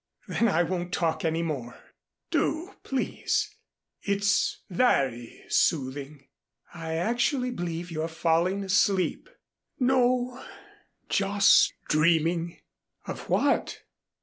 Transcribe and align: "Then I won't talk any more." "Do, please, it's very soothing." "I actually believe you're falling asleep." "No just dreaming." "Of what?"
"Then 0.27 0.47
I 0.47 0.63
won't 0.63 0.91
talk 0.91 1.23
any 1.23 1.43
more." 1.43 1.77
"Do, 2.31 2.73
please, 2.81 3.53
it's 4.01 4.63
very 4.67 5.43
soothing." 5.47 6.27
"I 6.73 6.95
actually 6.95 7.51
believe 7.51 7.91
you're 7.91 8.07
falling 8.07 8.63
asleep." 8.63 9.29
"No 9.79 10.43
just 11.07 11.73
dreaming." 11.87 12.61
"Of 13.05 13.29
what?" 13.29 13.83